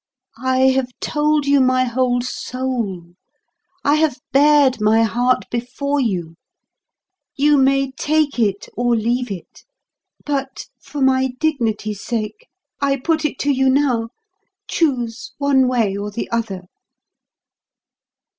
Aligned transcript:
I 0.41 0.61
have 0.69 0.89
told 0.99 1.45
you 1.45 1.61
my 1.61 1.83
whole 1.83 2.21
soul; 2.21 3.13
I 3.83 3.97
have 3.97 4.17
bared 4.31 4.81
my 4.81 5.03
heart 5.03 5.45
before 5.51 5.99
you. 5.99 6.37
You 7.35 7.55
may 7.57 7.91
take 7.91 8.39
it 8.39 8.67
or 8.75 8.95
leave 8.95 9.29
it; 9.29 9.63
but 10.25 10.65
for 10.81 11.01
my 11.01 11.27
dignity's 11.39 12.01
sake, 12.01 12.47
I 12.81 12.95
put 12.97 13.25
it 13.25 13.37
to 13.41 13.51
you 13.51 13.69
now, 13.69 14.09
choose 14.67 15.33
one 15.37 15.67
way 15.67 15.95
or 15.95 16.09
the 16.09 16.31
other." 16.31 16.63